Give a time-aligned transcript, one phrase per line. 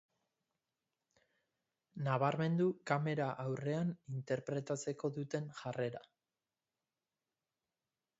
[2.07, 6.03] Nabarmendu kamera aurrean interpretatzeko duten jarrera.